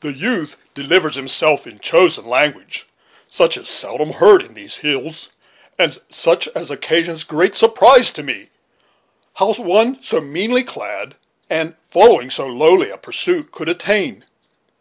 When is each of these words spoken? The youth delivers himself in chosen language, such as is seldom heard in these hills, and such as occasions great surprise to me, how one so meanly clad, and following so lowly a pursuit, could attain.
The 0.00 0.12
youth 0.12 0.56
delivers 0.76 1.16
himself 1.16 1.66
in 1.66 1.80
chosen 1.80 2.24
language, 2.24 2.86
such 3.28 3.56
as 3.56 3.64
is 3.64 3.68
seldom 3.68 4.10
heard 4.12 4.40
in 4.40 4.54
these 4.54 4.76
hills, 4.76 5.28
and 5.76 6.00
such 6.08 6.46
as 6.54 6.70
occasions 6.70 7.24
great 7.24 7.56
surprise 7.56 8.12
to 8.12 8.22
me, 8.22 8.50
how 9.34 9.52
one 9.54 10.00
so 10.04 10.20
meanly 10.20 10.62
clad, 10.62 11.16
and 11.50 11.74
following 11.90 12.30
so 12.30 12.46
lowly 12.46 12.90
a 12.90 12.96
pursuit, 12.96 13.50
could 13.50 13.68
attain. 13.68 14.24